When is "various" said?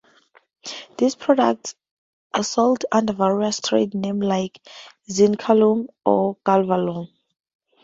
3.13-3.61